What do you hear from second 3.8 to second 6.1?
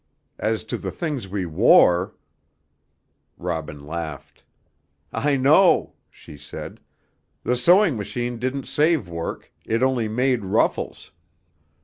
laughed. "I know,"